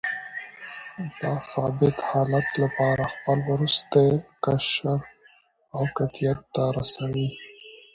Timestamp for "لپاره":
2.63-3.03